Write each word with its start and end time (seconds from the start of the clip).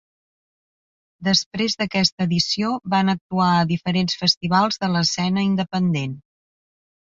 Després 1.27 1.77
d'aquesta 1.81 2.27
edició 2.29 2.71
van 2.95 3.13
actuar 3.15 3.51
a 3.59 3.69
diferents 3.75 4.19
festivals 4.25 4.83
de 4.87 4.93
l'escena 4.97 5.47
independent. 5.53 6.19